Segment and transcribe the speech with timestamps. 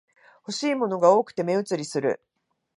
[0.47, 2.23] 欲しいものが多くて目移りする